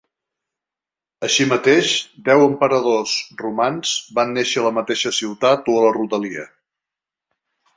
[1.27, 1.91] Així mateix,
[2.29, 3.13] deu emperadors
[3.43, 6.49] romans van néixer a la mateixa ciutat o a la rodalia.